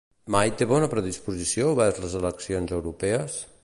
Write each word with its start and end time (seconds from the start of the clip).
May 0.35 0.51
té 0.61 0.67
bona 0.71 0.87
predisposició 0.93 1.69
vers 1.83 2.03
les 2.07 2.19
eleccions 2.23 2.79
europees? 2.81 3.43